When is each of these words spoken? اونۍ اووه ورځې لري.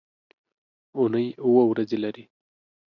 اونۍ 0.97 1.27
اووه 1.43 1.63
ورځې 1.71 1.97
لري. 2.03 2.23